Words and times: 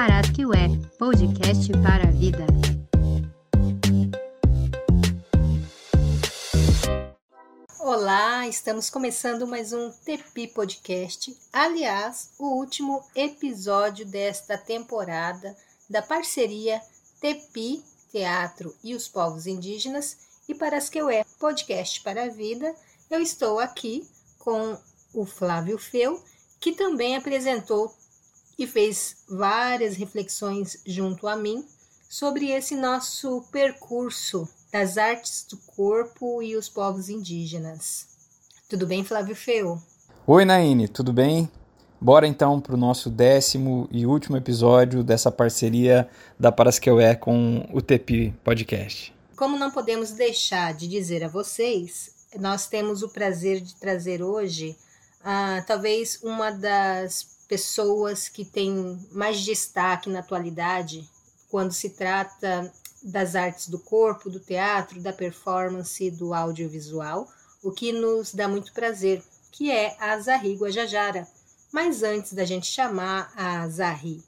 Parasquiué, 0.00 0.68
podcast 0.96 1.72
para 1.82 2.06
a 2.06 2.12
vida. 2.12 2.46
Olá, 7.80 8.46
estamos 8.46 8.88
começando 8.90 9.44
mais 9.44 9.72
um 9.72 9.90
Tepi 9.90 10.46
Podcast. 10.46 11.36
Aliás, 11.52 12.30
o 12.38 12.46
último 12.60 13.02
episódio 13.12 14.06
desta 14.06 14.56
temporada 14.56 15.56
da 15.90 16.00
parceria 16.00 16.80
Tepi 17.20 17.82
Teatro 18.12 18.72
e 18.84 18.94
os 18.94 19.08
Povos 19.08 19.48
Indígenas 19.48 20.16
e 20.48 20.54
Parasqueué 20.54 21.24
Podcast 21.40 22.00
para 22.02 22.22
a 22.22 22.28
Vida. 22.28 22.72
Eu 23.10 23.20
estou 23.20 23.58
aqui 23.58 24.08
com 24.38 24.78
o 25.12 25.26
Flávio 25.26 25.76
Feu, 25.76 26.22
que 26.60 26.70
também 26.70 27.16
apresentou 27.16 27.92
e 28.58 28.66
fez 28.66 29.18
várias 29.28 29.94
reflexões 29.94 30.82
junto 30.84 31.28
a 31.28 31.36
mim 31.36 31.64
sobre 32.08 32.50
esse 32.50 32.74
nosso 32.74 33.42
percurso 33.52 34.48
das 34.72 34.98
artes 34.98 35.46
do 35.48 35.56
corpo 35.58 36.42
e 36.42 36.56
os 36.56 36.68
povos 36.68 37.08
indígenas. 37.08 38.08
Tudo 38.68 38.86
bem, 38.86 39.04
Flávio 39.04 39.36
Feu? 39.36 39.80
Oi, 40.26 40.44
Naine, 40.44 40.88
tudo 40.88 41.12
bem? 41.12 41.48
Bora 42.00 42.26
então 42.26 42.60
para 42.60 42.74
o 42.74 42.78
nosso 42.78 43.10
décimo 43.10 43.88
e 43.90 44.06
último 44.06 44.36
episódio 44.36 45.02
dessa 45.02 45.30
parceria 45.32 46.08
da 46.38 46.52
Parasqueué 46.52 47.14
com 47.14 47.66
o 47.72 47.80
Tepi 47.80 48.34
Podcast. 48.44 49.14
Como 49.36 49.58
não 49.58 49.70
podemos 49.70 50.10
deixar 50.12 50.74
de 50.74 50.86
dizer 50.88 51.24
a 51.24 51.28
vocês, 51.28 52.10
nós 52.38 52.66
temos 52.66 53.02
o 53.02 53.08
prazer 53.08 53.60
de 53.60 53.74
trazer 53.76 54.22
hoje 54.22 54.76
ah, 55.24 55.62
talvez 55.66 56.20
uma 56.22 56.50
das 56.50 57.37
pessoas 57.48 58.28
que 58.28 58.44
têm 58.44 59.00
mais 59.10 59.40
destaque 59.40 60.10
na 60.10 60.20
atualidade 60.20 61.08
quando 61.50 61.72
se 61.72 61.90
trata 61.90 62.70
das 63.02 63.34
artes 63.34 63.68
do 63.68 63.78
corpo, 63.78 64.28
do 64.28 64.38
teatro, 64.38 65.00
da 65.00 65.12
performance, 65.12 66.10
do 66.10 66.34
audiovisual, 66.34 67.26
o 67.62 67.72
que 67.72 67.92
nos 67.92 68.34
dá 68.34 68.46
muito 68.46 68.72
prazer, 68.72 69.22
que 69.50 69.70
é 69.70 69.96
a 69.98 70.18
Zahri 70.18 70.54
Guajajara. 70.54 71.26
Mas 71.72 72.02
antes 72.02 72.32
da 72.32 72.44
gente 72.44 72.66
chamar 72.66 73.32
a 73.36 73.66
Zahri 73.68 74.22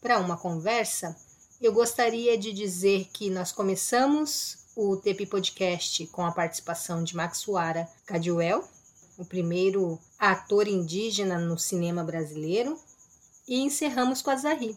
para 0.00 0.18
uma 0.18 0.36
conversa, 0.36 1.16
eu 1.60 1.72
gostaria 1.72 2.36
de 2.36 2.52
dizer 2.52 3.08
que 3.12 3.30
nós 3.30 3.52
começamos 3.52 4.58
o 4.76 4.96
TP 4.96 5.24
Podcast 5.24 6.06
com 6.08 6.24
a 6.24 6.32
participação 6.32 7.02
de 7.02 7.16
Maxuara 7.16 7.88
Cadiuel, 8.04 8.62
o 9.16 9.24
primeiro 9.24 9.98
ator 10.18 10.68
indígena 10.68 11.38
no 11.38 11.58
cinema 11.58 12.04
brasileiro, 12.04 12.78
e 13.46 13.60
encerramos 13.60 14.22
com 14.22 14.30
a 14.30 14.36
Zahri. 14.36 14.76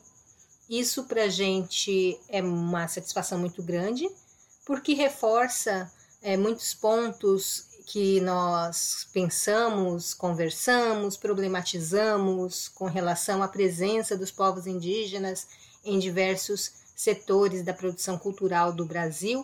Isso 0.69 1.05
para 1.05 1.23
a 1.23 1.29
gente 1.29 2.19
é 2.29 2.41
uma 2.41 2.87
satisfação 2.87 3.39
muito 3.39 3.63
grande, 3.63 4.07
porque 4.65 4.93
reforça 4.93 5.91
é, 6.21 6.37
muitos 6.37 6.73
pontos 6.73 7.65
que 7.87 8.21
nós 8.21 9.07
pensamos, 9.11 10.13
conversamos, 10.13 11.17
problematizamos 11.17 12.67
com 12.69 12.85
relação 12.85 13.41
à 13.41 13.47
presença 13.47 14.15
dos 14.15 14.29
povos 14.29 14.67
indígenas 14.67 15.47
em 15.83 15.97
diversos 15.97 16.71
setores 16.95 17.63
da 17.63 17.73
produção 17.73 18.17
cultural 18.17 18.71
do 18.71 18.85
Brasil 18.85 19.43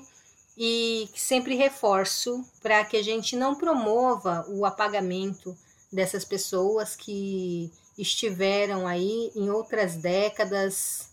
e 0.58 1.10
sempre 1.16 1.56
reforço 1.56 2.44
para 2.62 2.84
que 2.86 2.98
a 2.98 3.04
gente 3.04 3.36
não 3.36 3.56
promova 3.56 4.46
o 4.50 4.66
apagamento 4.66 5.58
dessas 5.92 6.24
pessoas 6.24 6.96
que 6.96 7.72
estiveram 7.98 8.88
aí 8.88 9.32
em 9.36 9.50
outras 9.50 9.96
décadas 9.96 11.10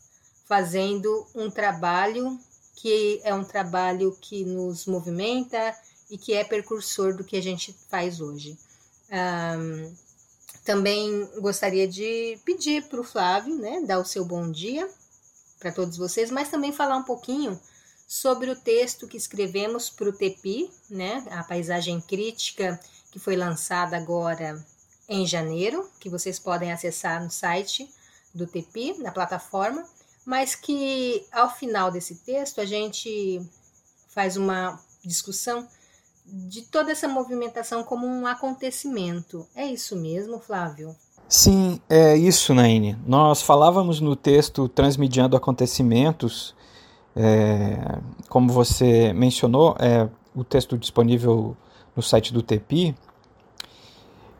fazendo 0.46 1.26
um 1.34 1.50
trabalho 1.50 2.38
que 2.74 3.20
é 3.22 3.32
um 3.32 3.44
trabalho 3.44 4.16
que 4.20 4.44
nos 4.44 4.86
movimenta 4.86 5.76
e 6.10 6.18
que 6.18 6.34
é 6.34 6.42
precursor 6.42 7.16
do 7.16 7.24
que 7.24 7.36
a 7.36 7.42
gente 7.42 7.74
faz 7.88 8.20
hoje. 8.20 8.58
Um, 9.10 9.94
também 10.64 11.28
gostaria 11.38 11.86
de 11.86 12.38
pedir 12.44 12.82
para 12.84 13.00
o 13.00 13.04
Flávio, 13.04 13.56
né, 13.56 13.80
dar 13.86 13.98
o 13.98 14.04
seu 14.04 14.24
bom 14.24 14.50
dia 14.50 14.88
para 15.58 15.72
todos 15.72 15.96
vocês, 15.96 16.30
mas 16.30 16.48
também 16.48 16.72
falar 16.72 16.96
um 16.96 17.04
pouquinho 17.04 17.58
sobre 18.12 18.50
o 18.50 18.54
texto 18.54 19.08
que 19.08 19.16
escrevemos 19.16 19.88
para 19.88 20.06
o 20.06 20.12
TEPI, 20.12 20.70
né, 20.90 21.24
a 21.30 21.42
paisagem 21.42 21.98
crítica, 21.98 22.78
que 23.10 23.18
foi 23.18 23.36
lançada 23.36 23.96
agora 23.96 24.62
em 25.08 25.26
janeiro, 25.26 25.88
que 25.98 26.10
vocês 26.10 26.38
podem 26.38 26.70
acessar 26.70 27.24
no 27.24 27.30
site 27.30 27.88
do 28.34 28.46
TEPI, 28.46 28.98
na 28.98 29.10
plataforma, 29.10 29.82
mas 30.26 30.54
que 30.54 31.24
ao 31.32 31.48
final 31.56 31.90
desse 31.90 32.16
texto 32.16 32.60
a 32.60 32.66
gente 32.66 33.40
faz 34.10 34.36
uma 34.36 34.78
discussão 35.02 35.66
de 36.26 36.60
toda 36.66 36.92
essa 36.92 37.08
movimentação 37.08 37.82
como 37.82 38.06
um 38.06 38.26
acontecimento. 38.26 39.48
É 39.54 39.64
isso 39.64 39.96
mesmo, 39.96 40.38
Flávio? 40.38 40.94
Sim, 41.26 41.80
é 41.88 42.14
isso, 42.14 42.52
Naine. 42.52 42.94
Nós 43.06 43.40
falávamos 43.40 44.00
no 44.00 44.14
texto 44.14 44.68
Transmediando 44.68 45.34
Acontecimentos 45.34 46.54
é, 47.14 47.98
como 48.28 48.52
você 48.52 49.12
mencionou, 49.12 49.76
é, 49.78 50.08
o 50.34 50.42
texto 50.42 50.78
disponível 50.78 51.56
no 51.94 52.02
site 52.02 52.32
do 52.32 52.42
TEPI, 52.42 52.94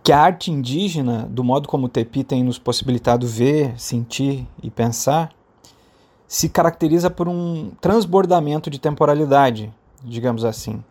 que 0.02 0.10
a 0.10 0.20
arte 0.20 0.50
indígena, 0.50 1.26
do 1.30 1.44
modo 1.44 1.68
como 1.68 1.86
o 1.86 1.88
TEPI 1.88 2.24
tem 2.24 2.42
nos 2.42 2.58
possibilitado 2.58 3.26
ver, 3.26 3.78
sentir 3.78 4.46
e 4.62 4.70
pensar, 4.70 5.30
se 6.26 6.48
caracteriza 6.48 7.10
por 7.10 7.28
um 7.28 7.70
transbordamento 7.80 8.70
de 8.70 8.78
temporalidade, 8.78 9.72
digamos 10.02 10.44
assim. 10.44 10.82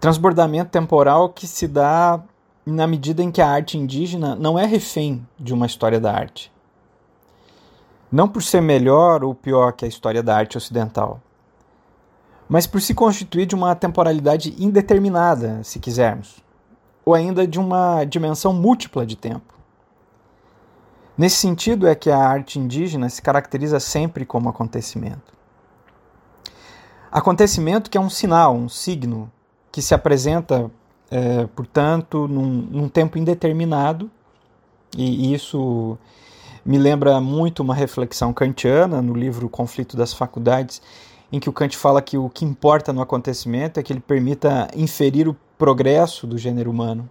Transbordamento 0.00 0.70
temporal 0.70 1.28
que 1.28 1.46
se 1.46 1.68
dá 1.68 2.22
na 2.64 2.86
medida 2.86 3.22
em 3.22 3.30
que 3.30 3.40
a 3.40 3.48
arte 3.48 3.78
indígena 3.78 4.34
não 4.34 4.58
é 4.58 4.64
refém 4.64 5.24
de 5.38 5.52
uma 5.52 5.66
história 5.66 6.00
da 6.00 6.12
arte 6.12 6.50
não 8.10 8.28
por 8.28 8.42
ser 8.42 8.60
melhor 8.60 9.24
ou 9.24 9.34
pior 9.34 9.72
que 9.72 9.84
a 9.84 9.88
história 9.88 10.22
da 10.22 10.36
arte 10.36 10.56
ocidental, 10.56 11.20
mas 12.48 12.66
por 12.66 12.80
se 12.80 12.94
constituir 12.94 13.46
de 13.46 13.54
uma 13.54 13.74
temporalidade 13.74 14.54
indeterminada, 14.58 15.62
se 15.64 15.80
quisermos, 15.80 16.36
ou 17.04 17.14
ainda 17.14 17.46
de 17.46 17.58
uma 17.58 18.04
dimensão 18.04 18.52
múltipla 18.52 19.04
de 19.04 19.16
tempo. 19.16 19.54
Nesse 21.18 21.36
sentido 21.36 21.86
é 21.86 21.94
que 21.94 22.10
a 22.10 22.18
arte 22.18 22.58
indígena 22.58 23.08
se 23.08 23.22
caracteriza 23.22 23.80
sempre 23.80 24.26
como 24.26 24.48
acontecimento. 24.48 25.34
Acontecimento 27.10 27.90
que 27.90 27.96
é 27.96 28.00
um 28.00 28.10
sinal, 28.10 28.54
um 28.54 28.68
signo, 28.68 29.30
que 29.72 29.80
se 29.80 29.94
apresenta, 29.94 30.70
é, 31.10 31.46
portanto, 31.46 32.28
num, 32.28 32.44
num 32.44 32.88
tempo 32.88 33.16
indeterminado, 33.16 34.10
e 34.96 35.32
isso 35.32 35.98
me 36.66 36.78
lembra 36.78 37.20
muito 37.20 37.62
uma 37.62 37.74
reflexão 37.74 38.32
kantiana 38.32 39.00
no 39.00 39.14
livro 39.14 39.48
Conflito 39.48 39.96
das 39.96 40.12
Faculdades, 40.12 40.82
em 41.30 41.38
que 41.38 41.48
o 41.48 41.52
Kant 41.52 41.76
fala 41.76 42.02
que 42.02 42.18
o 42.18 42.28
que 42.28 42.44
importa 42.44 42.92
no 42.92 43.00
acontecimento 43.00 43.78
é 43.78 43.84
que 43.84 43.92
ele 43.92 44.00
permita 44.00 44.68
inferir 44.74 45.28
o 45.28 45.36
progresso 45.56 46.26
do 46.26 46.36
gênero 46.36 46.68
humano. 46.68 47.08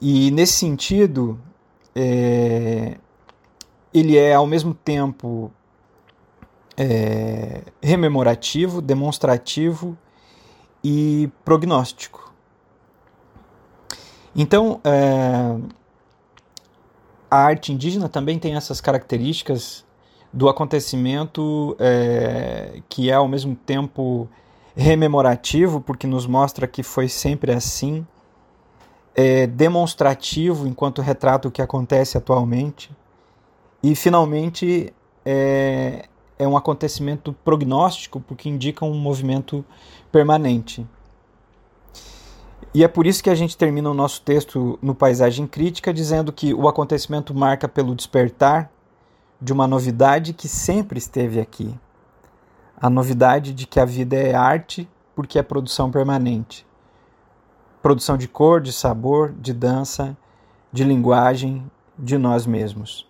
E 0.00 0.30
nesse 0.30 0.54
sentido, 0.54 1.38
é, 1.94 2.96
ele 3.92 4.16
é 4.16 4.34
ao 4.34 4.46
mesmo 4.46 4.72
tempo 4.72 5.52
é, 6.74 7.60
rememorativo, 7.82 8.80
demonstrativo 8.80 9.96
e 10.82 11.30
prognóstico. 11.44 12.32
Então, 14.34 14.80
é, 14.82 15.56
a 17.34 17.46
arte 17.46 17.72
indígena 17.72 18.08
também 18.08 18.38
tem 18.38 18.54
essas 18.54 18.80
características 18.80 19.84
do 20.32 20.48
acontecimento 20.48 21.76
é, 21.80 22.80
que 22.88 23.10
é 23.10 23.14
ao 23.14 23.26
mesmo 23.26 23.56
tempo 23.56 24.28
rememorativo, 24.76 25.80
porque 25.80 26.06
nos 26.06 26.26
mostra 26.26 26.66
que 26.66 26.82
foi 26.82 27.08
sempre 27.08 27.52
assim, 27.52 28.06
é, 29.14 29.46
demonstrativo 29.46 30.66
enquanto 30.66 31.02
retrata 31.02 31.48
o 31.48 31.50
que 31.50 31.62
acontece 31.62 32.16
atualmente, 32.16 32.90
e 33.82 33.94
finalmente 33.96 34.92
é, 35.24 36.06
é 36.38 36.46
um 36.46 36.56
acontecimento 36.56 37.32
prognóstico, 37.44 38.20
porque 38.20 38.48
indica 38.48 38.84
um 38.84 38.94
movimento 38.94 39.64
permanente. 40.10 40.86
E 42.72 42.82
é 42.82 42.88
por 42.88 43.06
isso 43.06 43.22
que 43.22 43.30
a 43.30 43.34
gente 43.34 43.56
termina 43.56 43.90
o 43.90 43.94
nosso 43.94 44.22
texto 44.22 44.78
no 44.80 44.94
Paisagem 44.94 45.46
Crítica 45.46 45.92
dizendo 45.92 46.32
que 46.32 46.54
o 46.54 46.68
acontecimento 46.68 47.34
marca 47.34 47.68
pelo 47.68 47.94
despertar 47.94 48.70
de 49.40 49.52
uma 49.52 49.66
novidade 49.66 50.32
que 50.32 50.48
sempre 50.48 50.98
esteve 50.98 51.40
aqui. 51.40 51.74
A 52.76 52.88
novidade 52.88 53.52
de 53.52 53.66
que 53.66 53.78
a 53.78 53.84
vida 53.84 54.16
é 54.16 54.34
arte 54.34 54.88
porque 55.14 55.38
é 55.38 55.42
produção 55.42 55.90
permanente. 55.90 56.66
Produção 57.82 58.16
de 58.16 58.26
cor, 58.26 58.60
de 58.60 58.72
sabor, 58.72 59.32
de 59.32 59.52
dança, 59.52 60.16
de 60.72 60.82
linguagem, 60.82 61.70
de 61.98 62.18
nós 62.18 62.46
mesmos. 62.46 63.06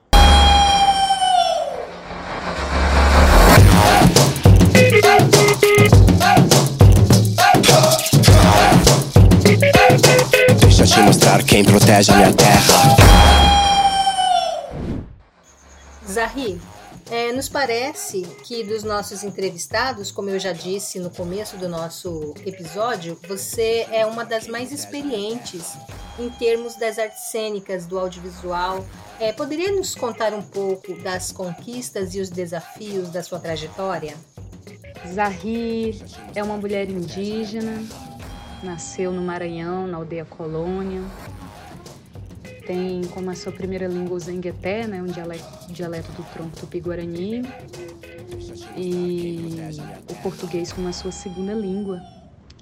Te 10.94 11.00
mostrar 11.00 11.42
quem 11.42 11.64
protege 11.64 12.12
a 12.12 12.16
minha 12.16 12.32
terra. 12.32 12.62
Zahri, 16.08 16.60
é, 17.10 17.32
nos 17.32 17.48
parece 17.48 18.22
que 18.44 18.62
dos 18.62 18.84
nossos 18.84 19.24
entrevistados, 19.24 20.12
como 20.12 20.30
eu 20.30 20.38
já 20.38 20.52
disse 20.52 21.00
no 21.00 21.10
começo 21.10 21.56
do 21.56 21.68
nosso 21.68 22.32
episódio, 22.46 23.18
você 23.26 23.88
é 23.90 24.06
uma 24.06 24.24
das 24.24 24.46
mais 24.46 24.70
experientes 24.70 25.72
em 26.16 26.30
termos 26.30 26.76
das 26.76 26.96
artes 26.96 27.24
cênicas, 27.24 27.86
do 27.86 27.98
audiovisual. 27.98 28.86
É, 29.18 29.32
poderia 29.32 29.72
nos 29.72 29.96
contar 29.96 30.32
um 30.32 30.42
pouco 30.42 30.94
das 31.02 31.32
conquistas 31.32 32.14
e 32.14 32.20
os 32.20 32.30
desafios 32.30 33.08
da 33.08 33.20
sua 33.20 33.40
trajetória? 33.40 34.14
Zahri 35.12 36.00
é 36.36 36.42
uma 36.42 36.56
mulher 36.56 36.88
indígena, 36.88 37.82
nasceu 38.64 39.12
no 39.12 39.22
Maranhão, 39.22 39.86
na 39.86 39.98
aldeia 39.98 40.24
Colônia, 40.24 41.02
tem 42.66 43.02
como 43.12 43.30
a 43.30 43.34
sua 43.34 43.52
primeira 43.52 43.86
língua 43.86 44.16
o 44.16 44.20
Zengueté, 44.20 44.86
né, 44.86 45.02
um 45.02 45.06
dialeto, 45.06 45.72
dialeto 45.72 46.10
do 46.12 46.22
tronco 46.32 46.56
tupi-guarani, 46.56 47.42
e 48.76 49.56
o 50.10 50.14
português 50.22 50.72
como 50.72 50.88
a 50.88 50.92
sua 50.92 51.12
segunda 51.12 51.52
língua. 51.52 52.00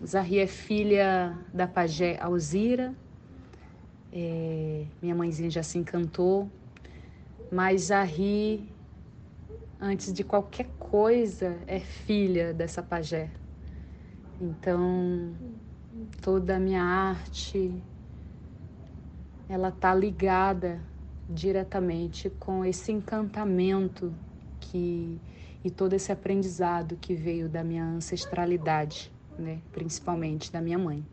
Zahri 0.04 0.40
é 0.40 0.46
filha 0.46 1.38
da 1.54 1.66
pajé 1.66 2.18
Alzira, 2.20 2.92
é, 4.12 4.84
minha 5.00 5.14
mãezinha 5.14 5.48
já 5.48 5.62
se 5.62 5.78
encantou, 5.78 6.50
mas 7.50 7.82
Zahri, 7.82 8.68
antes 9.80 10.12
de 10.12 10.24
qualquer 10.24 10.66
coisa, 10.78 11.56
é 11.66 11.78
filha 11.78 12.52
dessa 12.52 12.82
pajé. 12.82 13.30
Então, 14.40 15.32
toda 16.20 16.56
a 16.56 16.60
minha 16.60 16.82
arte, 16.82 17.72
ela 19.48 19.68
está 19.68 19.94
ligada 19.94 20.80
diretamente 21.28 22.30
com 22.30 22.64
esse 22.64 22.92
encantamento 22.92 24.12
que 24.60 25.20
e 25.64 25.70
todo 25.70 25.92
esse 25.92 26.10
aprendizado 26.10 26.98
que 27.00 27.14
veio 27.14 27.48
da 27.48 27.62
minha 27.62 27.84
ancestralidade, 27.84 29.12
né, 29.38 29.60
principalmente 29.72 30.50
da 30.50 30.60
minha 30.60 30.78
mãe. 30.78 31.06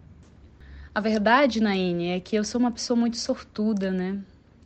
A 0.93 0.99
verdade, 0.99 1.61
Naine, 1.61 2.07
é 2.07 2.19
que 2.19 2.35
eu 2.35 2.43
sou 2.43 2.59
uma 2.59 2.71
pessoa 2.71 2.97
muito 2.97 3.17
sortuda, 3.17 3.91
né? 3.91 4.19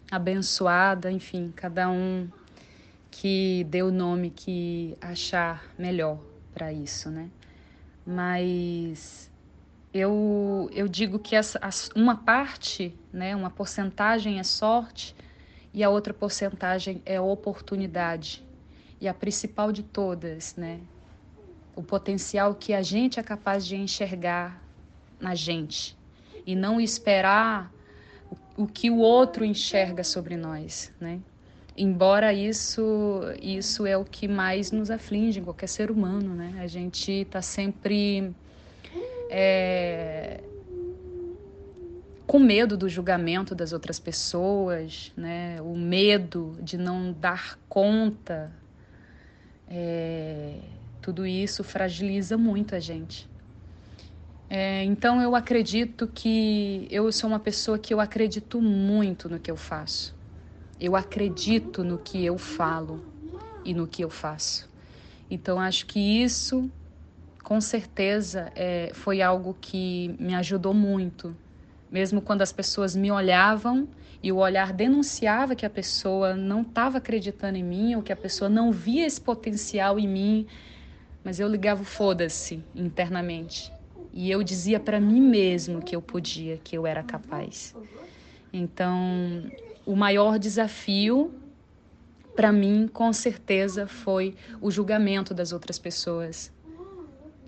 Abençoada, 0.09 1.11
enfim, 1.11 1.51
cada 1.53 1.89
um 1.89 2.29
que 3.11 3.65
dê 3.69 3.83
o 3.83 3.91
nome 3.91 4.29
que 4.29 4.97
achar 5.01 5.63
melhor 5.77 6.17
para 6.53 6.71
isso, 6.71 7.09
né? 7.09 7.29
Mas 8.05 9.29
eu, 9.93 10.69
eu 10.73 10.87
digo 10.87 11.19
que 11.19 11.35
essa, 11.35 11.59
uma 11.95 12.15
parte, 12.15 12.93
né, 13.11 13.35
uma 13.35 13.49
porcentagem 13.49 14.39
é 14.39 14.43
sorte 14.43 15.15
e 15.73 15.83
a 15.83 15.89
outra 15.89 16.13
porcentagem 16.13 17.01
é 17.05 17.21
oportunidade. 17.21 18.43
E 18.99 19.07
a 19.07 19.13
principal 19.13 19.71
de 19.71 19.83
todas, 19.83 20.55
né, 20.55 20.79
o 21.75 21.83
potencial 21.83 22.55
que 22.55 22.73
a 22.73 22.81
gente 22.81 23.19
é 23.19 23.23
capaz 23.23 23.65
de 23.65 23.75
enxergar 23.75 24.61
na 25.19 25.35
gente 25.35 25.95
e 26.45 26.55
não 26.55 26.81
esperar 26.81 27.71
o, 28.57 28.67
que 28.67 28.89
o 28.89 28.97
outro 28.97 29.45
enxerga 29.45 30.03
sobre 30.03 30.35
nós, 30.35 30.91
né? 30.99 31.19
Embora 31.75 32.31
isso 32.31 33.21
isso 33.41 33.87
é 33.87 33.97
o 33.97 34.05
que 34.05 34.27
mais 34.27 34.71
nos 34.71 34.91
aflige 34.91 35.39
em 35.39 35.43
qualquer 35.43 35.67
ser 35.67 35.89
humano, 35.89 36.35
né? 36.35 36.53
A 36.59 36.67
gente 36.67 37.11
está 37.11 37.41
sempre 37.41 38.31
é, 39.35 40.43
com 42.27 42.37
medo 42.37 42.77
do 42.77 42.87
julgamento 42.87 43.55
das 43.55 43.73
outras 43.73 43.99
pessoas, 43.99 45.11
né? 45.17 45.59
o 45.59 45.75
medo 45.75 46.55
de 46.61 46.77
não 46.77 47.11
dar 47.11 47.57
conta, 47.67 48.51
é, 49.67 50.59
tudo 51.01 51.25
isso 51.25 51.63
fragiliza 51.63 52.37
muito 52.37 52.75
a 52.75 52.79
gente. 52.79 53.27
É, 54.47 54.83
então 54.83 55.19
eu 55.19 55.35
acredito 55.35 56.05
que 56.05 56.87
eu 56.91 57.11
sou 57.11 57.27
uma 57.27 57.39
pessoa 57.39 57.79
que 57.79 57.91
eu 57.91 57.99
acredito 57.99 58.61
muito 58.61 59.27
no 59.27 59.39
que 59.39 59.49
eu 59.49 59.57
faço. 59.57 60.13
Eu 60.79 60.95
acredito 60.95 61.83
no 61.83 61.97
que 61.97 62.23
eu 62.23 62.37
falo 62.37 63.03
e 63.65 63.73
no 63.73 63.87
que 63.87 64.03
eu 64.03 64.11
faço. 64.11 64.69
Então 65.27 65.59
acho 65.59 65.87
que 65.87 65.99
isso 65.99 66.69
com 67.43 67.59
certeza 67.59 68.51
é, 68.55 68.91
foi 68.93 69.21
algo 69.21 69.55
que 69.59 70.15
me 70.17 70.33
ajudou 70.33 70.73
muito. 70.73 71.35
Mesmo 71.91 72.21
quando 72.21 72.41
as 72.41 72.51
pessoas 72.51 72.95
me 72.95 73.11
olhavam 73.11 73.87
e 74.23 74.31
o 74.31 74.37
olhar 74.37 74.71
denunciava 74.71 75.53
que 75.53 75.65
a 75.65 75.69
pessoa 75.69 76.33
não 76.35 76.61
estava 76.61 76.97
acreditando 76.97 77.57
em 77.57 77.63
mim 77.63 77.95
ou 77.95 78.01
que 78.01 78.13
a 78.13 78.15
pessoa 78.15 78.49
não 78.49 78.71
via 78.71 79.05
esse 79.05 79.19
potencial 79.19 79.99
em 79.99 80.07
mim, 80.07 80.47
mas 81.23 81.39
eu 81.39 81.47
ligava 81.47 81.83
foda-se 81.83 82.63
internamente. 82.73 83.71
E 84.13 84.31
eu 84.31 84.41
dizia 84.41 84.79
para 84.79 84.99
mim 84.99 85.19
mesmo 85.19 85.81
que 85.81 85.95
eu 85.95 86.01
podia, 86.01 86.57
que 86.63 86.77
eu 86.77 86.87
era 86.87 87.03
capaz. 87.03 87.75
Então, 88.51 89.43
o 89.85 89.95
maior 89.95 90.39
desafio 90.39 91.33
para 92.35 92.51
mim, 92.51 92.87
com 92.91 93.11
certeza, 93.11 93.85
foi 93.85 94.35
o 94.61 94.71
julgamento 94.71 95.33
das 95.33 95.51
outras 95.51 95.77
pessoas 95.77 96.51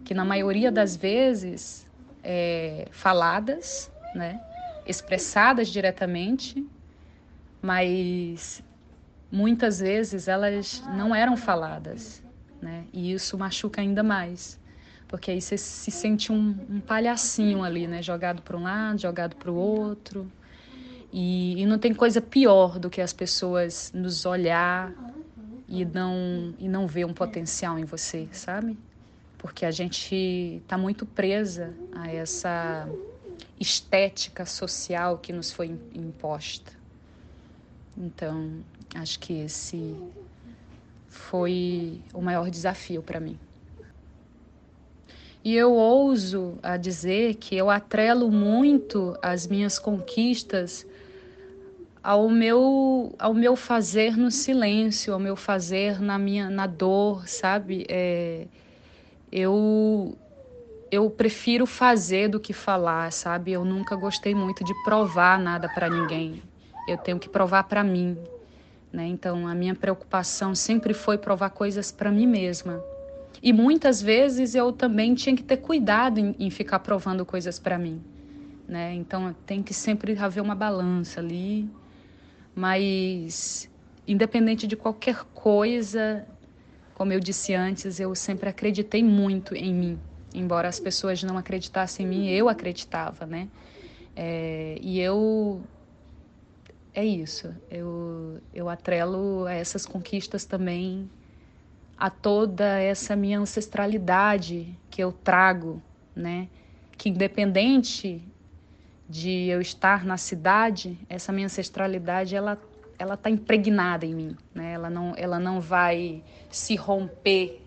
que 0.05 0.13
na 0.13 0.23
maioria 0.23 0.71
das 0.71 0.95
vezes 0.95 1.85
é, 2.23 2.87
faladas, 2.91 3.91
né, 4.13 4.39
expressadas 4.85 5.67
diretamente, 5.67 6.65
mas 7.61 8.63
muitas 9.31 9.79
vezes 9.79 10.27
elas 10.27 10.81
não 10.95 11.13
eram 11.13 11.35
faladas, 11.35 12.21
né, 12.61 12.85
e 12.93 13.11
isso 13.11 13.35
machuca 13.37 13.81
ainda 13.81 14.03
mais, 14.03 14.59
porque 15.07 15.31
aí 15.31 15.41
você 15.41 15.57
se 15.57 15.89
sente 15.89 16.31
um, 16.31 16.55
um 16.69 16.79
palhacinho 16.79 17.63
ali, 17.63 17.87
né, 17.87 18.01
jogado 18.01 18.43
para 18.43 18.55
um 18.55 18.63
lado, 18.63 19.01
jogado 19.01 19.35
para 19.35 19.51
o 19.51 19.55
outro, 19.55 20.31
e, 21.11 21.61
e 21.61 21.65
não 21.65 21.79
tem 21.79 21.93
coisa 21.93 22.21
pior 22.21 22.77
do 22.77 22.89
que 22.89 23.01
as 23.01 23.13
pessoas 23.13 23.91
nos 23.93 24.25
olhar 24.25 24.93
e 25.67 25.83
não 25.83 26.53
e 26.59 26.67
não 26.67 26.85
ver 26.88 27.05
um 27.05 27.13
potencial 27.13 27.79
em 27.79 27.85
você, 27.85 28.27
sabe? 28.31 28.77
Porque 29.45 29.63
a 29.63 29.69
gente 29.69 30.59
está 30.63 30.75
muito 30.75 31.05
presa 31.05 31.71
a 31.91 32.11
essa 32.11 32.89
estética 33.59 34.43
social 34.43 35.19
que 35.19 35.31
nos 35.31 35.51
foi 35.51 35.67
imposta. 35.93 36.71
Então, 37.95 38.63
acho 38.95 39.19
que 39.19 39.33
esse 39.33 39.95
foi 41.07 42.01
o 42.11 42.21
maior 42.23 42.49
desafio 42.49 43.03
para 43.03 43.19
mim. 43.19 43.37
E 45.43 45.55
eu 45.55 45.73
ouso 45.73 46.57
a 46.63 46.75
dizer 46.75 47.35
que 47.35 47.55
eu 47.55 47.69
atrelo 47.69 48.31
muito 48.31 49.15
as 49.21 49.45
minhas 49.45 49.77
conquistas 49.77 50.87
ao 52.01 52.27
meu 52.29 53.13
ao 53.19 53.35
meu 53.35 53.55
fazer 53.55 54.17
no 54.17 54.31
silêncio, 54.31 55.13
ao 55.13 55.19
meu 55.19 55.35
fazer 55.35 56.01
na 56.01 56.17
minha 56.17 56.49
na 56.49 56.65
dor, 56.65 57.27
sabe? 57.27 57.85
É, 57.87 58.47
eu 59.32 60.17
eu 60.91 61.10
prefiro 61.10 61.65
fazer 61.65 62.29
do 62.29 62.39
que 62.39 62.53
falar, 62.53 63.12
sabe? 63.12 63.51
Eu 63.51 63.65
nunca 63.65 63.96
gostei 63.96 64.34
muito 64.34 64.63
de 64.63 64.74
provar 64.74 65.39
nada 65.39 65.67
para 65.67 65.89
ninguém. 65.89 66.41
Eu 66.88 66.98
tenho 66.98 67.20
que 67.20 67.27
provar 67.27 67.63
para 67.63 67.84
mim, 67.84 68.17
né? 68.94 69.08
Então 69.08 69.48
a 69.48 69.55
minha 69.55 69.75
preocupação 69.75 70.55
sempre 70.55 70.94
foi 70.94 71.17
provar 71.17 71.50
coisas 71.50 71.91
para 71.91 72.12
mim 72.12 72.27
mesma. 72.27 72.82
E 73.41 73.51
muitas 73.51 74.01
vezes 74.01 74.55
eu 74.55 74.72
também 74.72 75.13
tinha 75.13 75.36
que 75.36 75.44
ter 75.44 75.58
cuidado 75.58 76.20
em, 76.20 76.36
em 76.39 76.50
ficar 76.50 76.79
provando 76.79 77.25
coisas 77.25 77.60
para 77.60 77.77
mim, 77.77 78.01
né? 78.67 78.94
Então 78.94 79.36
tem 79.46 79.62
que 79.62 79.74
sempre 79.74 80.17
haver 80.17 80.41
uma 80.41 80.55
balança 80.55 81.20
ali. 81.20 81.67
Mas 82.55 83.70
independente 84.08 84.65
de 84.67 84.75
qualquer 84.75 85.24
coisa, 85.34 86.25
como 86.95 87.11
eu 87.11 87.19
disse 87.19 87.53
antes, 87.53 87.99
eu 87.99 88.15
sempre 88.15 88.49
acreditei 88.49 89.03
muito 89.03 89.53
em 89.53 89.73
mim. 89.73 89.99
Embora 90.33 90.67
as 90.67 90.79
pessoas 90.79 91.21
não 91.23 91.37
acreditassem 91.37 92.05
em 92.05 92.09
mim, 92.09 92.29
eu 92.29 92.49
acreditava, 92.49 93.25
né? 93.25 93.47
É, 94.15 94.77
e 94.81 94.99
eu. 94.99 95.61
É 96.93 97.03
isso. 97.05 97.53
Eu, 97.69 98.41
eu 98.53 98.69
atrelo 98.69 99.45
essas 99.47 99.85
conquistas 99.85 100.45
também 100.45 101.09
a 101.97 102.09
toda 102.09 102.79
essa 102.79 103.15
minha 103.15 103.39
ancestralidade 103.39 104.73
que 104.89 105.03
eu 105.03 105.11
trago, 105.11 105.81
né? 106.15 106.47
Que 106.97 107.09
independente 107.09 108.23
de 109.07 109.47
eu 109.47 109.59
estar 109.59 110.05
na 110.05 110.17
cidade, 110.17 110.97
essa 111.09 111.31
minha 111.31 111.45
ancestralidade 111.45 112.35
ela 112.35 112.57
ela 112.97 113.15
está 113.15 113.29
impregnada 113.29 114.05
em 114.05 114.13
mim, 114.13 114.37
né? 114.53 114.73
Ela 114.73 114.89
não, 114.89 115.13
ela 115.17 115.39
não 115.39 115.59
vai 115.59 116.23
se 116.49 116.75
romper 116.75 117.61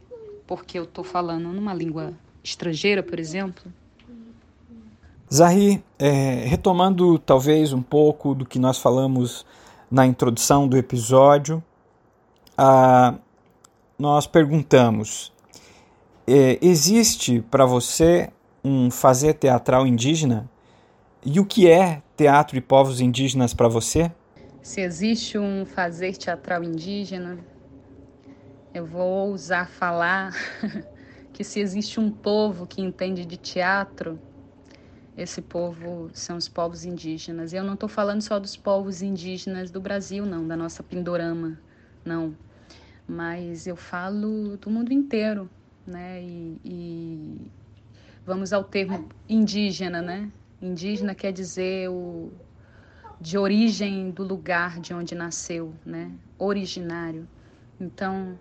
porque 0.47 0.78
eu 0.78 0.85
estou 0.85 1.04
falando 1.04 1.49
numa 1.52 1.75
língua 1.75 2.14
estrangeira, 2.42 3.02
por 3.02 3.20
exemplo? 3.20 3.70
Zahri, 5.32 5.85
é, 5.99 6.44
retomando 6.47 7.18
talvez 7.18 7.73
um 7.75 7.82
pouco 7.82 8.35
do 8.35 8.47
que 8.47 8.58
nós 8.58 8.78
falamos 8.78 9.44
na 9.90 10.06
introdução 10.06 10.66
do 10.66 10.76
episódio, 10.76 11.62
a, 12.56 13.14
nós 13.99 14.26
perguntamos: 14.26 15.32
é, 16.26 16.58
existe 16.62 17.42
para 17.50 17.66
você 17.66 18.30
um 18.64 18.90
fazer 18.90 19.35
teatral 19.35 19.87
indígena? 19.87 20.49
E 21.25 21.38
o 21.38 21.44
que 21.44 21.68
é 21.68 22.00
teatro 22.16 22.56
e 22.56 22.61
povos 22.61 23.00
indígenas 23.00 23.52
para 23.52 23.68
você? 23.68 24.11
Se 24.69 24.83
existe 24.83 25.39
um 25.39 25.65
fazer 25.65 26.15
teatral 26.19 26.63
indígena, 26.63 27.39
eu 28.75 28.85
vou 28.85 29.31
ousar 29.31 29.67
falar 29.67 30.35
que 31.33 31.43
se 31.43 31.59
existe 31.59 31.99
um 31.99 32.11
povo 32.11 32.67
que 32.67 32.83
entende 32.83 33.25
de 33.25 33.39
teatro, 33.39 34.21
esse 35.17 35.41
povo 35.41 36.11
são 36.13 36.37
os 36.37 36.51
povos 36.51 36.85
indígenas. 36.85 37.55
E 37.55 37.57
eu 37.57 37.65
não 37.65 37.73
estou 37.73 37.89
falando 37.89 38.21
só 38.21 38.39
dos 38.39 38.59
povos 38.59 39.01
indígenas 39.01 39.71
do 39.71 39.81
Brasil, 39.81 40.27
não, 40.27 40.47
da 40.47 40.55
nossa 40.55 40.83
Pindorama, 40.83 41.59
não. 42.05 42.37
Mas 43.07 43.67
eu 43.67 43.75
falo 43.75 44.59
do 44.59 44.69
mundo 44.69 44.93
inteiro, 44.93 45.49
né? 45.87 46.23
E, 46.23 46.61
e 46.63 47.51
vamos 48.23 48.53
ao 48.53 48.63
termo 48.63 49.09
indígena, 49.27 50.03
né? 50.03 50.31
Indígena 50.61 51.15
quer 51.15 51.33
dizer 51.33 51.89
o 51.89 52.31
de 53.21 53.37
origem 53.37 54.11
do 54.11 54.23
lugar 54.23 54.79
de 54.81 54.95
onde 54.95 55.15
nasceu, 55.15 55.75
né? 55.85 56.11
Originário. 56.39 57.29
Então, 57.81 58.39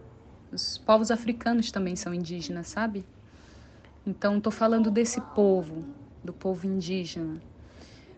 os 0.51 0.77
povos 0.77 1.11
africanos 1.11 1.71
também 1.71 1.95
são 1.95 2.13
indígenas, 2.13 2.67
sabe? 2.67 3.05
Então, 4.05 4.37
estou 4.37 4.51
falando 4.51 4.89
desse 4.89 5.19
povo, 5.19 5.83
do 6.23 6.31
povo 6.31 6.65
indígena, 6.65 7.41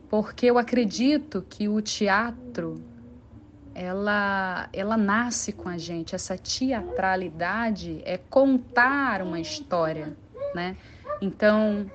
porque 0.10 0.46
eu 0.46 0.58
acredito 0.58 1.44
que 1.48 1.68
o 1.68 1.82
teatro 1.82 2.82
ela 3.74 4.68
ela 4.74 4.98
nasce 4.98 5.54
com 5.54 5.70
a 5.70 5.78
gente. 5.78 6.14
Essa 6.14 6.38
teatralidade 6.38 8.02
é 8.04 8.18
contar 8.18 9.22
uma 9.22 9.40
história, 9.40 10.16
né? 10.54 10.76
Então, 11.22 11.90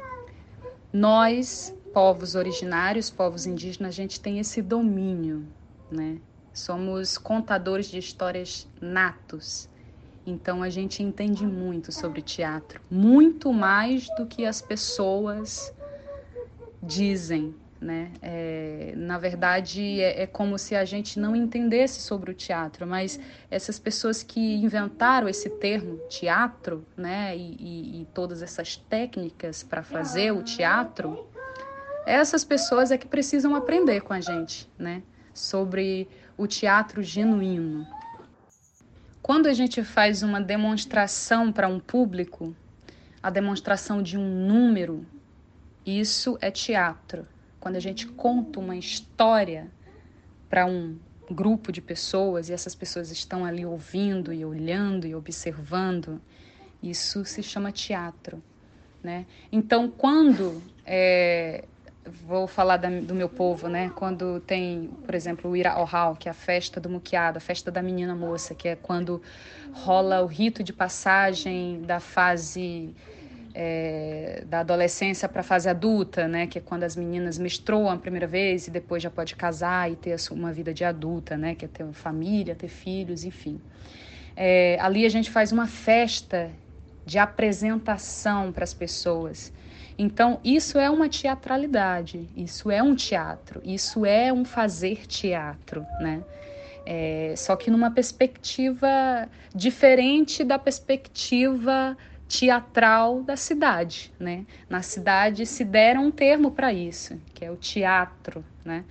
nós, 0.92 1.74
povos 1.94 2.34
originários, 2.34 3.08
povos 3.08 3.46
indígenas, 3.46 3.94
a 3.94 3.96
gente 3.96 4.20
tem 4.20 4.40
esse 4.40 4.60
domínio, 4.60 5.46
né? 5.88 6.18
Somos 6.52 7.16
contadores 7.16 7.86
de 7.86 7.98
histórias 7.98 8.68
natos. 8.80 9.68
Então 10.26 10.62
a 10.62 10.68
gente 10.68 11.02
entende 11.02 11.46
muito 11.46 11.92
sobre 11.92 12.20
teatro, 12.20 12.80
muito 12.90 13.52
mais 13.52 14.08
do 14.16 14.26
que 14.26 14.44
as 14.44 14.60
pessoas 14.60 15.72
dizem, 16.82 17.54
né? 17.80 18.10
É, 18.20 18.94
na 18.96 19.18
verdade, 19.18 20.00
é, 20.00 20.22
é, 20.22 20.26
como 20.26 20.58
se 20.58 20.74
a 20.74 20.84
gente 20.84 21.20
não 21.20 21.36
entendesse 21.36 22.00
sobre 22.00 22.30
o 22.30 22.34
teatro, 22.34 22.86
mas 22.86 23.20
essas 23.50 23.78
pessoas 23.78 24.22
que 24.22 24.40
inventaram 24.56 25.28
esse 25.28 25.48
termo 25.48 25.98
teatro, 26.08 26.84
né? 26.96 27.36
E, 27.36 27.56
e, 27.60 28.02
e 28.02 28.06
todas 28.06 28.42
essas 28.42 28.76
técnicas 28.76 29.62
para 29.62 29.82
fazer 29.82 30.32
o 30.32 30.42
teatro, 30.42 31.33
essas 32.06 32.44
pessoas 32.44 32.90
é 32.90 32.98
que 32.98 33.06
precisam 33.06 33.54
aprender 33.54 34.02
com 34.02 34.12
a 34.12 34.20
gente, 34.20 34.70
né? 34.78 35.02
Sobre 35.32 36.08
o 36.36 36.46
teatro 36.46 37.02
genuíno. 37.02 37.86
Quando 39.22 39.46
a 39.46 39.54
gente 39.54 39.82
faz 39.82 40.22
uma 40.22 40.40
demonstração 40.40 41.50
para 41.50 41.66
um 41.66 41.80
público, 41.80 42.54
a 43.22 43.30
demonstração 43.30 44.02
de 44.02 44.18
um 44.18 44.46
número, 44.46 45.06
isso 45.84 46.36
é 46.40 46.50
teatro. 46.50 47.26
Quando 47.58 47.76
a 47.76 47.80
gente 47.80 48.06
conta 48.06 48.60
uma 48.60 48.76
história 48.76 49.70
para 50.48 50.66
um 50.66 50.98
grupo 51.30 51.72
de 51.72 51.80
pessoas 51.80 52.48
e 52.48 52.52
essas 52.52 52.74
pessoas 52.74 53.10
estão 53.10 53.44
ali 53.44 53.64
ouvindo 53.64 54.30
e 54.30 54.44
olhando 54.44 55.06
e 55.06 55.14
observando, 55.14 56.20
isso 56.82 57.24
se 57.24 57.42
chama 57.42 57.72
teatro. 57.72 58.42
Né? 59.02 59.26
Então, 59.50 59.90
quando 59.90 60.62
é, 60.84 61.64
vou 62.04 62.46
falar 62.46 62.76
da, 62.76 62.88
do 62.88 63.14
meu 63.14 63.28
povo, 63.28 63.68
né? 63.68 63.90
Quando 63.94 64.40
tem, 64.40 64.90
por 65.04 65.14
exemplo, 65.14 65.50
o 65.50 65.56
Ira 65.56 65.78
Ohal, 65.80 66.16
que 66.16 66.28
é 66.28 66.30
a 66.30 66.34
festa 66.34 66.80
do 66.80 66.88
muquiado, 66.88 67.38
a 67.38 67.40
festa 67.40 67.70
da 67.70 67.82
menina 67.82 68.14
moça, 68.14 68.54
que 68.54 68.68
é 68.68 68.76
quando 68.76 69.22
rola 69.72 70.20
o 70.22 70.26
rito 70.26 70.62
de 70.62 70.72
passagem 70.72 71.82
da 71.82 72.00
fase 72.00 72.94
é, 73.54 74.42
da 74.46 74.60
adolescência 74.60 75.28
para 75.28 75.40
a 75.40 75.44
fase 75.44 75.68
adulta, 75.68 76.26
né? 76.26 76.46
Que 76.46 76.58
é 76.58 76.60
quando 76.60 76.82
as 76.82 76.96
meninas 76.96 77.38
menstruam 77.38 77.90
a 77.90 77.96
primeira 77.96 78.26
vez 78.26 78.66
e 78.66 78.70
depois 78.70 79.02
já 79.02 79.10
pode 79.10 79.36
casar 79.36 79.90
e 79.90 79.96
ter 79.96 80.16
uma 80.30 80.52
vida 80.52 80.74
de 80.74 80.84
adulta, 80.84 81.36
né? 81.36 81.54
Que 81.54 81.64
é 81.64 81.68
ter 81.68 81.86
família, 81.92 82.54
ter 82.54 82.68
filhos, 82.68 83.24
enfim. 83.24 83.60
É, 84.36 84.76
ali 84.80 85.06
a 85.06 85.08
gente 85.08 85.30
faz 85.30 85.52
uma 85.52 85.68
festa 85.68 86.50
de 87.06 87.18
apresentação 87.18 88.50
para 88.50 88.64
as 88.64 88.74
pessoas. 88.74 89.52
Então, 89.96 90.40
isso 90.44 90.78
é 90.78 90.90
uma 90.90 91.08
teatralidade, 91.08 92.28
isso 92.36 92.70
é 92.70 92.82
um 92.82 92.94
teatro, 92.94 93.60
isso 93.64 94.04
é 94.04 94.32
um 94.32 94.44
fazer 94.44 95.06
teatro, 95.06 95.86
né? 96.00 96.22
É, 96.86 97.34
só 97.36 97.56
que 97.56 97.70
numa 97.70 97.90
perspectiva 97.90 99.28
diferente 99.54 100.44
da 100.44 100.58
perspectiva 100.58 101.96
teatral 102.28 103.22
da 103.22 103.36
cidade, 103.36 104.12
né? 104.18 104.44
Na 104.68 104.82
cidade 104.82 105.46
se 105.46 105.64
deram 105.64 106.06
um 106.06 106.10
termo 106.10 106.50
para 106.50 106.72
isso, 106.72 107.20
que 107.32 107.44
é 107.44 107.50
o 107.50 107.56
teatro, 107.56 108.44
né? 108.64 108.84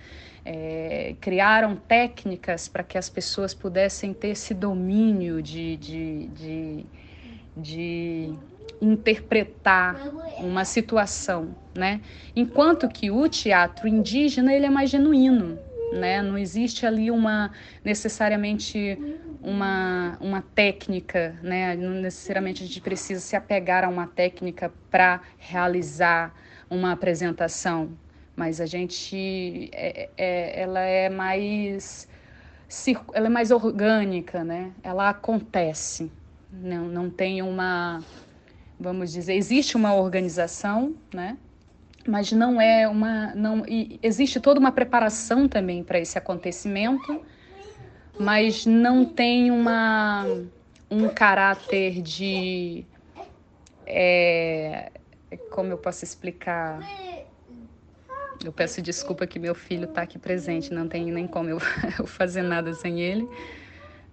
É, 0.44 1.14
criaram 1.20 1.76
técnicas 1.76 2.68
para 2.68 2.82
que 2.82 2.98
as 2.98 3.08
pessoas 3.08 3.54
pudessem 3.54 4.12
ter 4.12 4.28
esse 4.28 4.52
domínio 4.54 5.42
de, 5.42 5.76
de, 5.76 6.26
de, 6.28 6.86
de 7.56 8.34
interpretar 8.80 9.96
uma 10.38 10.64
situação, 10.64 11.54
né? 11.74 12.00
Enquanto 12.34 12.88
que 12.88 13.10
o 13.10 13.28
teatro 13.28 13.88
indígena 13.88 14.52
ele 14.52 14.66
é 14.66 14.70
mais 14.70 14.90
genuíno, 14.90 15.58
né? 15.92 16.22
Não 16.22 16.36
existe 16.36 16.86
ali 16.86 17.10
uma 17.10 17.50
necessariamente 17.84 18.98
uma, 19.40 20.16
uma 20.20 20.42
técnica, 20.54 21.38
né? 21.42 21.76
Não 21.76 21.90
necessariamente 21.90 22.62
a 22.62 22.66
gente 22.66 22.80
precisa 22.80 23.20
se 23.20 23.36
apegar 23.36 23.84
a 23.84 23.88
uma 23.88 24.06
técnica 24.06 24.72
para 24.90 25.20
realizar 25.38 26.34
uma 26.68 26.92
apresentação, 26.92 27.90
mas 28.34 28.60
a 28.60 28.66
gente 28.66 29.70
é, 29.72 30.08
é, 30.16 30.62
ela 30.62 30.80
é 30.80 31.08
mais 31.08 32.08
ela 33.12 33.26
é 33.26 33.30
mais 33.30 33.50
orgânica, 33.50 34.42
né? 34.42 34.72
Ela 34.82 35.10
acontece, 35.10 36.10
não, 36.50 36.86
não 36.88 37.10
tem 37.10 37.42
uma 37.42 38.02
vamos 38.84 39.10
dizer, 39.10 39.34
existe 39.34 39.76
uma 39.76 39.94
organização, 39.94 40.94
né? 41.12 41.38
Mas 42.06 42.30
não 42.32 42.60
é 42.60 42.86
uma, 42.86 43.34
não 43.34 43.64
existe 44.02 44.38
toda 44.38 44.60
uma 44.60 44.70
preparação 44.70 45.48
também 45.48 45.82
para 45.82 45.98
esse 45.98 46.18
acontecimento, 46.18 47.24
mas 48.20 48.66
não 48.66 49.06
tem 49.06 49.50
uma 49.50 50.26
um 50.90 51.08
caráter 51.08 52.02
de 52.02 52.84
é, 53.86 54.92
como 55.50 55.72
eu 55.72 55.78
posso 55.78 56.04
explicar? 56.04 56.78
Eu 58.44 58.52
peço 58.52 58.82
desculpa 58.82 59.26
que 59.26 59.38
meu 59.38 59.54
filho 59.54 59.84
está 59.84 60.02
aqui 60.02 60.18
presente, 60.18 60.74
não 60.74 60.86
tem 60.86 61.10
nem 61.10 61.26
como 61.26 61.48
eu, 61.48 61.58
eu 61.98 62.06
fazer 62.06 62.42
nada 62.42 62.74
sem 62.74 63.00
ele. 63.00 63.26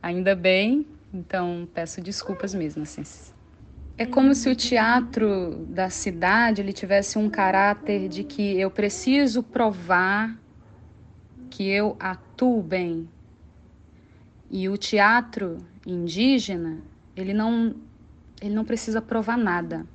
Ainda 0.02 0.34
bem, 0.34 0.88
então 1.14 1.68
peço 1.74 2.00
desculpas 2.02 2.54
mesmo, 2.54 2.84
assim, 2.84 3.04
é 4.02 4.06
como 4.08 4.34
se 4.34 4.50
o 4.50 4.56
teatro 4.56 5.64
da 5.68 5.88
cidade 5.88 6.60
ele 6.60 6.74
tivesse 6.74 7.20
um 7.20 7.30
caráter 7.30 8.10
de 8.10 8.24
que 8.24 8.60
eu 8.60 8.72
preciso 8.72 9.44
provar 9.44 10.36
que 11.52 11.70
eu 11.70 11.96
atuo 12.00 12.64
bem. 12.64 13.08
E 14.50 14.68
o 14.68 14.76
teatro 14.76 15.64
indígena, 15.86 16.82
ele 17.16 17.32
não 17.32 17.76
ele 18.42 18.56
não 18.56 18.66
precisa 18.66 19.04
provar 19.04 19.38
nada. 19.38 19.86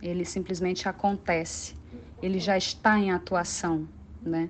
Ele 0.00 0.24
simplesmente 0.24 0.88
acontece. 0.88 1.74
Ele 2.22 2.38
já 2.38 2.56
está 2.56 2.96
em 2.96 3.10
atuação, 3.10 3.88
né? 4.22 4.48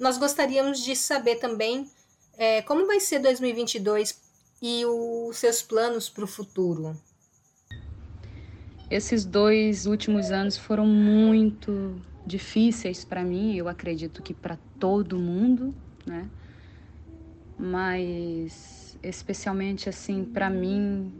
Nós 0.00 0.16
gostaríamos 0.16 0.82
de 0.82 0.96
saber 0.96 1.36
também 1.36 1.90
é, 2.38 2.62
como 2.62 2.86
vai 2.86 3.00
ser 3.00 3.18
2022 3.18 4.18
e 4.62 4.86
os 4.86 5.36
seus 5.36 5.60
planos 5.60 6.08
para 6.08 6.24
o 6.24 6.26
futuro. 6.26 6.96
Esses 8.92 9.24
dois 9.24 9.86
últimos 9.86 10.30
anos 10.30 10.58
foram 10.58 10.86
muito 10.86 11.98
difíceis 12.26 13.02
para 13.06 13.24
mim, 13.24 13.56
eu 13.56 13.66
acredito 13.66 14.22
que 14.22 14.34
para 14.34 14.58
todo 14.78 15.18
mundo, 15.18 15.74
né? 16.04 16.28
Mas 17.58 18.98
especialmente 19.02 19.88
assim 19.88 20.26
para 20.26 20.50
mim 20.50 21.10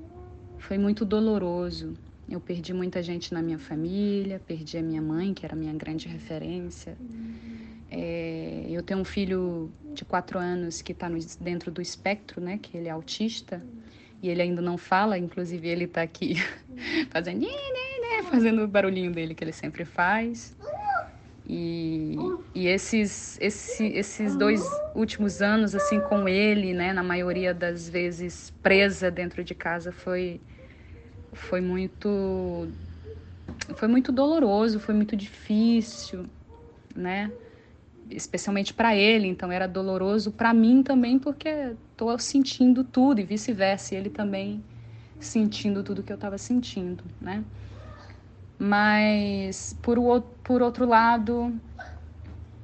foi 0.59 0.76
muito 0.76 1.02
doloroso. 1.02 1.95
Eu 2.29 2.41
perdi 2.41 2.75
muita 2.75 3.02
gente 3.02 3.33
na 3.33 3.41
minha 3.41 3.59
família, 3.59 4.38
perdi 4.38 4.76
a 4.76 4.83
minha 4.83 5.00
mãe, 5.00 5.33
que 5.33 5.47
era 5.47 5.55
a 5.55 5.59
minha 5.59 5.73
grande 5.73 6.09
referência. 6.09 6.95
É, 7.91 8.67
eu 8.69 8.83
tenho 8.83 9.00
um 9.00 9.05
filho 9.05 9.73
de 9.95 10.05
quatro 10.05 10.38
anos 10.38 10.83
que 10.83 10.93
está 10.93 11.09
dentro 11.41 11.71
do 11.71 11.81
espectro, 11.81 12.38
né? 12.38 12.59
Que 12.61 12.76
ele 12.76 12.88
é 12.88 12.91
autista 12.91 13.62
e 14.23 14.31
ele 14.31 14.43
ainda 14.43 14.62
não 14.62 14.79
fala, 14.79 15.19
inclusive 15.19 15.69
ele 15.69 15.85
está 15.85 16.02
aqui 16.02 16.37
fazendo 17.11 17.45
fazendo 18.33 18.62
o 18.62 18.69
barulhinho 18.69 19.12
dele 19.12 19.35
que 19.35 19.45
ele 19.45 19.52
sempre 19.52 19.85
faz. 19.85 20.57
E, 21.45 22.14
e 22.55 22.67
esses, 22.67 23.37
esse, 23.41 23.85
esses 23.88 24.37
dois 24.37 24.64
últimos 24.95 25.43
anos, 25.43 25.75
assim, 25.75 26.00
com 26.00 26.26
ele, 26.26 26.73
né, 26.73 26.93
na 26.93 27.02
maioria 27.02 27.52
das 27.52 27.88
vezes 27.88 28.50
presa 28.62 29.11
dentro 29.11 29.45
de 29.45 29.55
casa, 29.55 29.93
foi, 29.93 30.41
foi 31.33 31.61
muito 31.61 32.69
foi 33.76 33.88
muito 33.88 34.11
doloroso, 34.11 34.81
foi 34.81 34.95
muito 34.95 35.14
difícil, 35.14 36.26
né? 36.95 37.31
Especialmente 38.11 38.75
para 38.75 38.94
ele, 38.94 39.26
então 39.26 39.50
era 39.50 39.66
doloroso 39.66 40.30
para 40.30 40.52
mim 40.52 40.82
também 40.82 41.18
porque 41.18 41.75
estou 41.92 42.18
sentindo 42.18 42.85
tudo 42.85 43.21
e 43.21 43.25
vice-versa, 43.25 43.94
ele 43.94 44.11
também 44.11 44.62
sentindo 45.18 45.82
tudo 45.82 46.02
que 46.02 46.12
eu 46.12 46.16
estava 46.16 46.37
sentindo, 46.37 47.04
né? 47.21 47.44
Mas, 48.59 49.76
por, 49.82 49.99
o, 49.99 50.21
por 50.21 50.62
outro 50.62 50.87
lado, 50.87 51.52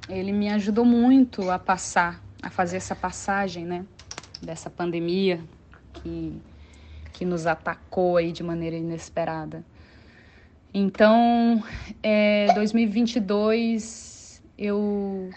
ele 0.07 0.31
me 0.31 0.49
ajudou 0.49 0.85
muito 0.85 1.49
a 1.49 1.59
passar, 1.59 2.23
a 2.41 2.49
fazer 2.49 2.77
essa 2.77 2.95
passagem, 2.95 3.65
né? 3.65 3.85
Dessa 4.41 4.69
pandemia 4.69 5.41
que, 5.93 6.39
que 7.13 7.25
nos 7.25 7.45
atacou 7.45 8.17
aí 8.17 8.31
de 8.31 8.43
maneira 8.43 8.75
inesperada. 8.75 9.63
Então, 10.73 11.63
é, 12.01 12.47
2022, 12.53 14.08
eu 14.59 15.31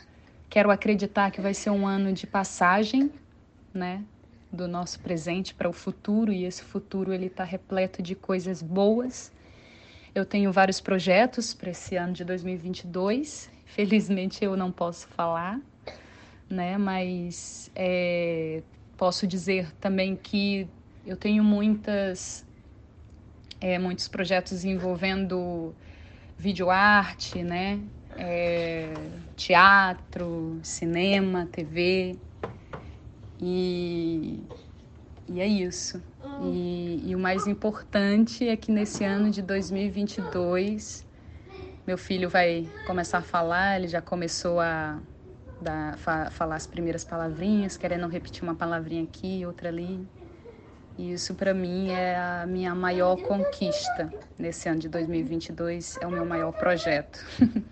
quero 0.50 0.70
acreditar 0.70 1.30
que 1.30 1.40
vai 1.40 1.54
ser 1.54 1.70
um 1.70 1.86
ano 1.86 2.12
de 2.12 2.26
passagem, 2.26 3.10
né? 3.72 4.02
Do 4.52 4.68
nosso 4.68 5.00
presente 5.00 5.54
para 5.54 5.68
o 5.68 5.72
futuro, 5.72 6.32
e 6.32 6.44
esse 6.44 6.62
futuro 6.62 7.12
ele 7.12 7.26
está 7.26 7.44
repleto 7.44 8.02
de 8.02 8.14
coisas 8.14 8.60
boas 8.60 9.32
eu 10.14 10.26
tenho 10.26 10.52
vários 10.52 10.78
projetos 10.78 11.54
para 11.54 11.70
esse 11.70 11.96
ano 11.96 12.12
de 12.12 12.22
2022. 12.22 13.50
Felizmente 13.64 14.44
eu 14.44 14.56
não 14.56 14.70
posso 14.70 15.08
falar, 15.08 15.58
né? 16.50 16.76
Mas 16.76 17.70
é, 17.74 18.62
posso 18.96 19.26
dizer 19.26 19.72
também 19.80 20.14
que 20.14 20.68
eu 21.06 21.16
tenho 21.16 21.42
muitas, 21.42 22.44
é, 23.58 23.78
muitos 23.78 24.06
projetos 24.06 24.66
envolvendo 24.66 25.74
videoarte, 26.36 27.42
né? 27.42 27.80
É, 28.16 28.92
teatro, 29.36 30.58
cinema, 30.62 31.46
TV. 31.50 32.16
E, 33.40 34.40
e 35.28 35.40
é 35.40 35.46
isso. 35.46 36.02
E, 36.42 37.02
e, 37.06 37.14
o 37.16 37.18
mais 37.18 37.46
importante 37.46 38.48
é 38.48 38.56
que 38.56 38.70
nesse 38.70 39.04
ano 39.04 39.30
de 39.30 39.42
2022, 39.42 41.04
meu 41.86 41.98
filho 41.98 42.28
vai 42.28 42.68
começar 42.86 43.18
a 43.18 43.22
falar, 43.22 43.78
ele 43.78 43.88
já 43.88 44.00
começou 44.00 44.60
a 44.60 44.98
dar, 45.60 45.96
fa, 45.98 46.30
falar 46.30 46.56
as 46.56 46.66
primeiras 46.66 47.04
palavrinhas, 47.04 47.76
querendo 47.76 48.06
repetir 48.06 48.42
uma 48.42 48.54
palavrinha 48.54 49.04
aqui, 49.04 49.44
outra 49.46 49.68
ali. 49.68 50.06
E 50.98 51.12
isso 51.12 51.34
para 51.34 51.54
mim 51.54 51.90
é 51.90 52.16
a 52.16 52.46
minha 52.46 52.74
maior 52.74 53.16
conquista 53.16 54.12
nesse 54.38 54.68
ano 54.68 54.80
de 54.80 54.88
2022, 54.88 55.98
é 56.00 56.06
o 56.06 56.10
meu 56.10 56.24
maior 56.24 56.52
projeto. 56.52 57.24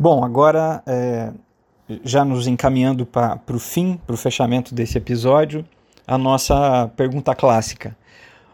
Bom, 0.00 0.22
agora 0.22 0.80
é, 0.86 1.32
já 2.04 2.24
nos 2.24 2.46
encaminhando 2.46 3.04
para 3.04 3.42
o 3.52 3.58
fim, 3.58 3.98
para 4.06 4.14
o 4.14 4.16
fechamento 4.16 4.72
desse 4.72 4.96
episódio, 4.96 5.66
a 6.06 6.16
nossa 6.16 6.86
pergunta 6.96 7.34
clássica. 7.34 7.98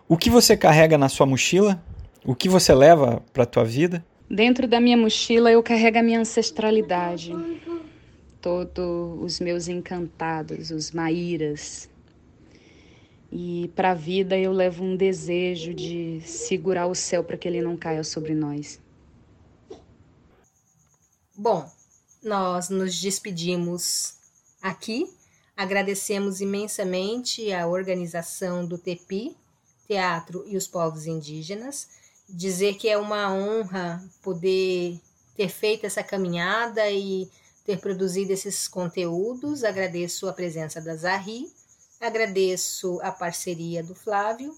O 0.09 0.17
que 0.17 0.31
você 0.31 0.57
carrega 0.57 0.97
na 0.97 1.11
sua 1.11 1.27
mochila? 1.27 1.79
O 2.25 2.35
que 2.35 2.49
você 2.49 2.75
leva 2.75 3.23
para 3.31 3.43
a 3.43 3.47
tua 3.47 3.63
vida? 3.63 4.03
Dentro 4.31 4.67
da 4.67 4.81
minha 4.81 4.97
mochila 4.97 5.53
eu 5.53 5.63
carrego 5.63 5.99
a 5.99 6.03
minha 6.03 6.21
ancestralidade. 6.21 7.37
Todos 8.41 9.23
os 9.23 9.39
meus 9.39 9.69
encantados, 9.69 10.71
os 10.71 10.93
maíras. 10.93 11.91
E 13.31 13.71
para 13.77 13.91
a 13.91 13.95
vida 13.95 14.39
eu 14.39 14.51
levo 14.51 14.83
um 14.83 14.97
desejo 14.97 15.75
de 15.75 16.23
segurar 16.25 16.87
o 16.87 16.95
céu 16.95 17.23
para 17.23 17.37
que 17.37 17.47
ele 17.47 17.61
não 17.61 17.77
caia 17.77 18.03
sobre 18.03 18.35
nós. 18.35 18.83
Bom, 21.37 21.68
nós 22.23 22.68
nos 22.68 23.01
despedimos 23.01 24.14
aqui. 24.62 25.12
Agradecemos 25.57 26.40
imensamente 26.40 27.53
a 27.53 27.66
organização 27.66 28.64
do 28.64 28.79
TEPI, 28.79 29.37
Teatro 29.88 30.44
e 30.47 30.57
os 30.57 30.68
Povos 30.68 31.07
Indígenas. 31.07 31.88
Dizer 32.29 32.75
que 32.75 32.88
é 32.88 32.97
uma 32.97 33.33
honra 33.33 34.03
poder 34.23 35.01
ter 35.37 35.49
feito 35.49 35.87
essa 35.87 36.05
caminhada 36.05 36.88
e 36.88 37.29
ter 37.66 37.81
produzido 37.81 38.33
esses 38.33 38.68
conteúdos. 38.68 39.64
Agradeço 39.64 40.29
a 40.29 40.33
presença 40.33 40.81
da 40.81 40.94
Zahri, 40.94 41.53
agradeço 42.01 43.01
a 43.03 43.11
parceria 43.11 43.83
do 43.83 43.94
Flávio 43.94 44.57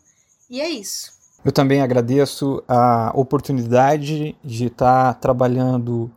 e 0.50 0.60
é 0.60 0.68
isso. 0.68 1.16
Eu 1.42 1.52
também 1.52 1.80
agradeço 1.80 2.62
a 2.68 3.12
oportunidade 3.14 4.36
de 4.44 4.66
estar 4.66 5.14
trabalhando 5.14 6.10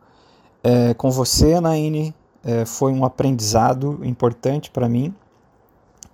é, 0.64 0.94
com 0.94 1.10
você, 1.10 1.60
Naine. 1.60 2.14
É, 2.44 2.66
foi 2.66 2.94
um 2.94 3.04
aprendizado 3.04 4.00
importante 4.04 4.70
para 4.72 4.88
mim. 4.88 5.14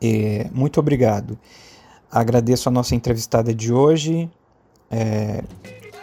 É, 0.01 0.47
muito 0.51 0.79
obrigado. 0.79 1.38
Agradeço 2.12 2.69
a 2.69 2.71
nossa 2.71 2.95
entrevistada 2.95 3.53
de 3.53 3.73
hoje. 3.73 4.29
É, 4.89 5.43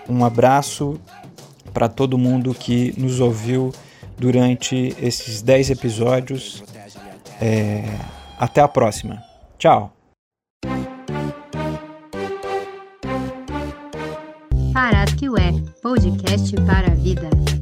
um 0.09 0.25
abraço 0.25 1.01
para 1.73 1.89
todo 1.89 2.19
mundo 2.19 2.55
que 2.55 2.95
nos 2.99 3.21
ouviu 3.21 3.73
durante 4.19 4.95
esses 5.01 5.43
10 5.43 5.71
episódios. 5.71 6.63
É, 7.41 7.85
até 8.39 8.61
a 8.61 8.69
próxima. 8.69 9.23
Tchau. 9.59 9.93
Parasque 14.73 15.29
Ué, 15.29 15.53
podcast 15.83 16.55
para 16.67 16.93
a 16.93 16.95
vida. 16.95 17.62